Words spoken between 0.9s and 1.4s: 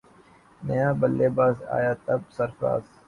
بلے